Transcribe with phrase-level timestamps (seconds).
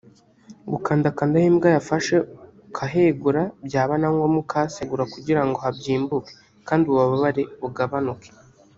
[0.71, 2.15] Gukandakanda aho imbwa yafashe
[2.67, 6.31] ukahegura byaba na ngombwa ukahasegura kugirango habyimbuke
[6.67, 8.29] kandi ububabare bugbanuke